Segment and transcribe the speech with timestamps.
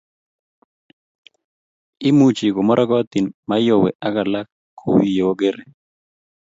[2.09, 4.47] imuchi komorokotin Mayowe ak alak
[4.79, 5.63] kou ye ogeere